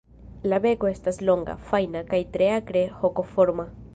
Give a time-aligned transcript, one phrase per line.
[0.51, 3.71] La beko estas longa, fajna, kaj tre akre hokoforma.